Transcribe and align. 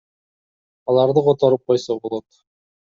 Аларды 0.95 1.25
которуп 1.29 1.61
койсо 1.71 2.01
болот. 2.05 2.45